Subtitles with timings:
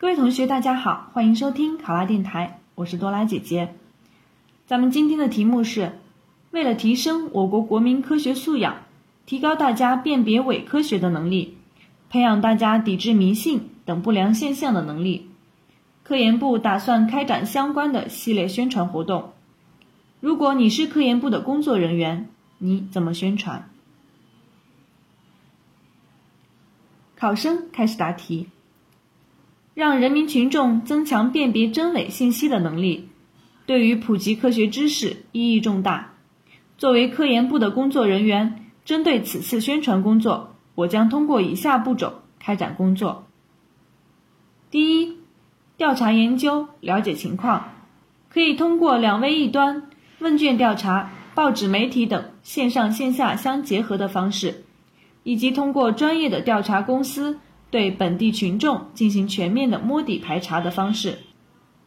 [0.00, 3.74] 各位同学，大家好，欢迎收听考拉电台，我是多拉姐姐。
[4.64, 5.92] 咱们今天的题目是：
[6.50, 8.78] 为了提升我国国民科学素养，
[9.26, 11.58] 提高大家辨别伪科学的能力，
[12.08, 15.28] 培养大家抵制迷信等不良现象的能力，
[16.02, 19.34] 科研部打算开展相关的系列宣传活动。
[20.20, 23.68] 如果你是科研部的工作人员，你怎么宣传？
[27.16, 28.48] 考生开始答题。
[29.80, 33.08] 让人民群众增强辨别真伪信息的能力，
[33.64, 36.12] 对于普及科学知识意义重大。
[36.76, 43.24] 作为科研部的工作人员，针对此次宣传工作，我将通过以下步骤开展工作：
[44.70, 45.16] 第一，
[45.78, 47.70] 调查研究，了解情况，
[48.28, 54.62] 可以通过两微一端、问卷调查、报纸媒体等线上线下相结合的方式，
[55.22, 57.38] 以及通过专业的调查公司。
[57.70, 61.18] 对本地群众进行全面的摸底排查的方式，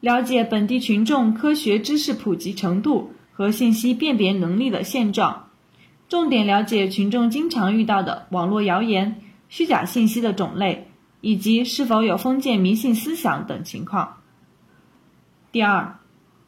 [0.00, 5.48] 了解本地群众科学知识普及程度和信息辨别能力的现状，
[6.08, 10.88] 重点了解群众经常遇到的网络谣言、虚假信息的种类
[11.20, 14.18] 以及是否有封建迷信思想等情况。
[15.50, 15.98] 第二，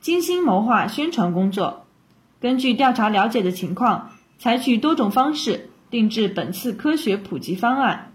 [0.00, 1.86] 精心谋划宣传工作，
[2.40, 8.12] 根据调查了解的情况，采取多种方式定制本次科学普及方案。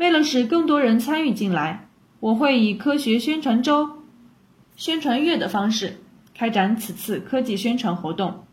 [0.00, 1.86] 为了使更多人参与进来，
[2.20, 3.98] 我会以科学宣传周、
[4.74, 5.98] 宣传月的方式
[6.34, 8.46] 开展此次科技宣传活动。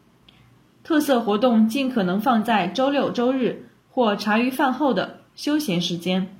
[0.84, 6.36] 特色活动尽可能放在周六、周日或茶余饭后的休闲时间，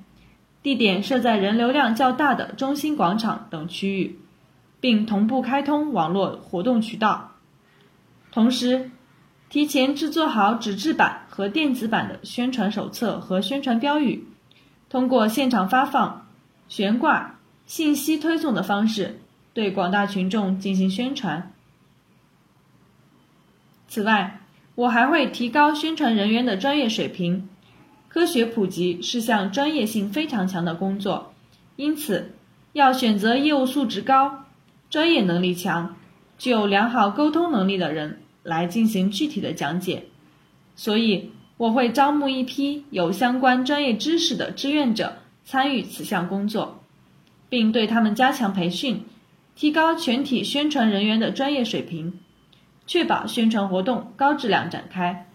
[0.62, 4.18] 地点设在人流量较大的中心广场等区域，
[4.78, 7.32] 并同步开通网络活动渠道。
[8.30, 8.90] 同时，
[9.48, 14.26] 提前制作好纸质版和电子版的宣传手册和宣传标语。
[14.90, 16.26] 通过现场发放、
[16.66, 19.20] 悬挂、信息推送的方式，
[19.52, 21.52] 对广大群众进行宣传。
[23.86, 24.40] 此外，
[24.74, 27.48] 我还会提高宣传人员的专业水平。
[28.08, 31.34] 科学普及是项专业性非常强的工作，
[31.76, 32.32] 因此
[32.72, 34.44] 要选择业务素质高、
[34.88, 35.96] 专业能力强、
[36.38, 40.06] 具有良好沟通能力的人来进行具体的讲解。
[40.74, 41.32] 所以。
[41.58, 46.84] 我会招募一批有相关专业知识的志愿者参与此项工作，
[47.48, 49.04] 并对他们加强培训，
[49.56, 52.20] 提高全体宣传人员的专业水平，
[52.86, 55.26] 确保宣传活动高质量展开。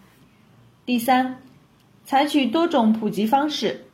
[0.85, 1.41] 第三，
[2.05, 3.85] 采取多种普及方式，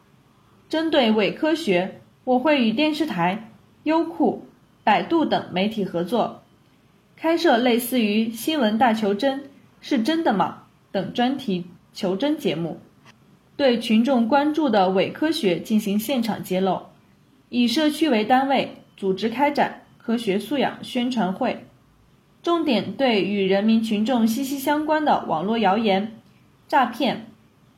[0.70, 3.50] 针对伪科学，我会与电视台、
[3.84, 4.46] 优酷、
[4.84, 6.44] 百度等媒体合作，
[7.16, 9.40] 开设类似于《新闻大求真》
[9.82, 10.64] 《是真的吗》
[10.94, 11.66] 等专题。
[11.94, 12.80] 求真节目，
[13.56, 16.82] 对群众关注的伪科学进行现场揭露，
[17.50, 21.66] 以社区为单位组织开展科学素养宣传会，
[22.42, 26.14] 重点对与人民群众息息相关的网络谣言、
[26.68, 27.28] 诈骗、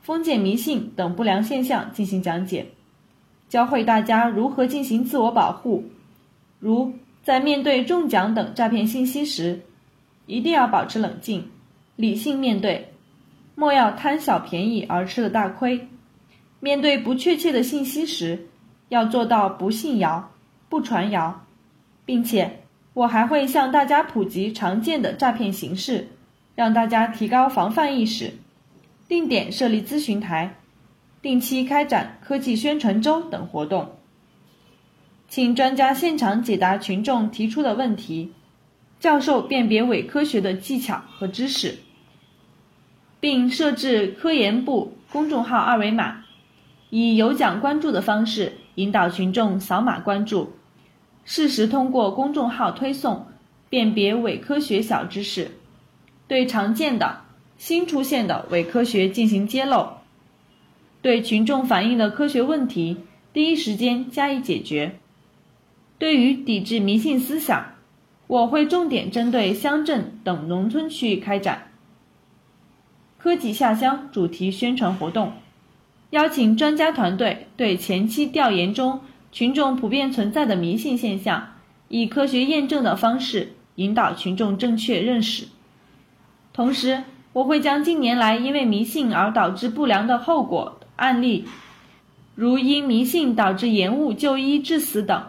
[0.00, 2.66] 封建迷信等不良现象进行讲解，
[3.48, 5.84] 教会大家如何进行自我保护，
[6.60, 6.92] 如
[7.24, 9.60] 在面对中奖等诈骗信息时，
[10.26, 11.48] 一定要保持冷静，
[11.96, 12.91] 理性面对。
[13.62, 15.86] 莫要贪小便宜而吃了大亏。
[16.58, 18.48] 面对不确切的信息时，
[18.88, 20.32] 要做到不信谣、
[20.68, 21.44] 不传谣，
[22.04, 26.08] 并且我还会向大家普及常见的诈骗形式，
[26.56, 28.32] 让大家提高防范意识。
[29.06, 30.56] 定点设立咨询台，
[31.20, 33.92] 定期开展科技宣传周等活动，
[35.28, 38.32] 请专家现场解答群众提出的问题，
[38.98, 41.78] 教授辨别伪科学的技巧和知识。
[43.22, 46.24] 并设置科研部公众号二维码，
[46.90, 50.54] 以有奖关注的方式引导群众扫码关注，
[51.24, 53.28] 适时通过公众号推送
[53.70, 55.52] 辨别伪科学小知识，
[56.26, 57.20] 对常见的、
[57.56, 59.98] 新出现的伪科学进行揭露，
[61.00, 62.96] 对群众反映的科学问题
[63.32, 64.98] 第一时间加以解决。
[65.96, 67.74] 对于抵制迷信思想，
[68.26, 71.68] 我会重点针对乡镇等农村区域开展。
[73.22, 75.34] 科技下乡主题宣传活动，
[76.10, 78.98] 邀请专家团队对前期调研中
[79.30, 81.50] 群众普遍存在的迷信现象，
[81.86, 85.46] 以科学验证的方式引导群众正确认识。
[86.52, 91.44] 同时，我会将近年来因为迷信而导致不良的后果案例，
[92.34, 95.26] 如因迷信导致延误就医致死等，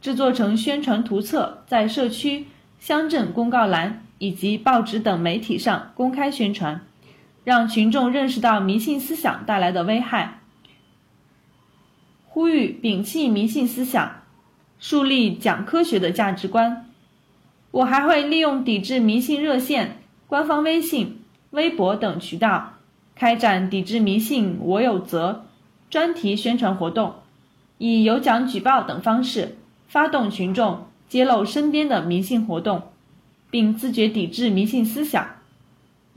[0.00, 2.46] 制作成宣传图册，在社区、
[2.80, 6.80] 乡镇公告栏以及报纸等媒体上公开宣传。
[7.48, 10.40] 让群众认识到迷信思想带来的危害，
[12.26, 14.20] 呼吁摒弃迷信思想，
[14.78, 16.84] 树立讲科学的价值观。
[17.70, 22.74] 我还会利用抵制迷信热线、官方微信、微博等渠道，
[23.14, 25.46] 开展抵制迷信“我有责”
[25.88, 27.14] 专题宣传活动，
[27.78, 29.56] 以有奖举报等方式
[29.86, 32.82] 发动群众揭露身边的迷信活动，
[33.48, 35.37] 并自觉抵制迷信思想，